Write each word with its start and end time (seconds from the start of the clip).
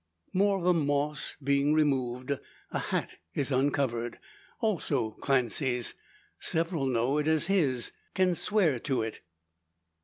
More 0.33 0.57
of 0.57 0.63
the 0.63 0.73
moss 0.73 1.35
being 1.43 1.75
removed, 1.75 2.31
a 2.71 2.79
hat 2.79 3.17
is 3.35 3.51
uncovered 3.51 4.17
also 4.59 5.11
Clancy's. 5.11 5.93
Several 6.39 6.87
know 6.87 7.19
it 7.19 7.27
as 7.27 7.45
his 7.45 7.91
can 8.15 8.33
swear 8.33 8.79
to 8.79 9.03
it. 9.03 9.21